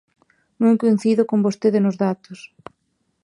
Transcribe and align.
Non 0.63 0.79
coincido 0.81 1.21
con 1.29 1.39
vostede 1.45 1.79
nos 1.81 1.95
datos. 2.05 2.39